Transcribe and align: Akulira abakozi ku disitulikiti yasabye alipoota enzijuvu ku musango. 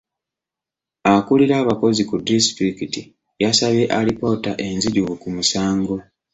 Akulira 1.13 1.55
abakozi 1.63 2.01
ku 2.09 2.15
disitulikiti 2.27 3.01
yasabye 3.43 3.83
alipoota 3.99 4.51
enzijuvu 4.67 5.13
ku 5.21 5.27
musango. 5.35 5.95